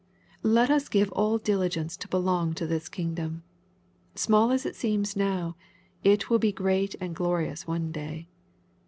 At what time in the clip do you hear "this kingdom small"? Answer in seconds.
2.65-4.49